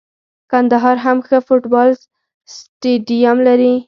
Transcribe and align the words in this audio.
کندهار 0.51 0.97
هم 1.05 1.17
ښه 1.27 1.37
فوټبال 1.47 1.89
سټیډیم 2.55 3.37
لري. 3.47 3.73